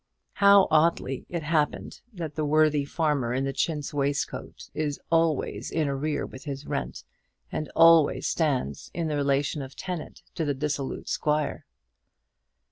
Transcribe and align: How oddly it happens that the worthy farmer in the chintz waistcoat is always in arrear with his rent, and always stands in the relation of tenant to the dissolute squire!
How 0.33 0.67
oddly 0.71 1.27
it 1.29 1.43
happens 1.43 2.01
that 2.11 2.33
the 2.33 2.43
worthy 2.43 2.85
farmer 2.85 3.35
in 3.35 3.43
the 3.43 3.53
chintz 3.53 3.93
waistcoat 3.93 4.71
is 4.73 4.99
always 5.11 5.69
in 5.69 5.87
arrear 5.87 6.25
with 6.25 6.45
his 6.45 6.65
rent, 6.65 7.03
and 7.51 7.69
always 7.75 8.25
stands 8.25 8.89
in 8.95 9.09
the 9.09 9.15
relation 9.15 9.61
of 9.61 9.75
tenant 9.75 10.23
to 10.33 10.43
the 10.43 10.55
dissolute 10.55 11.07
squire! 11.07 11.67